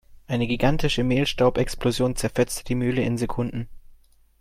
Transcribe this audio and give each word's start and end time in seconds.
Eine 0.25 0.47
gigantische 0.47 1.03
Mehlstaubexplosion 1.03 2.15
zerfetzte 2.15 2.63
die 2.63 2.73
Mühle 2.73 3.03
in 3.03 3.19
Sekunden. 3.19 3.69